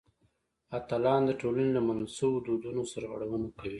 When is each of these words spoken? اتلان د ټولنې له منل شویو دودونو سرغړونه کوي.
اتلان 0.77 1.21
د 1.25 1.31
ټولنې 1.41 1.71
له 1.77 1.81
منل 1.87 2.07
شویو 2.17 2.43
دودونو 2.45 2.81
سرغړونه 2.91 3.47
کوي. 3.55 3.69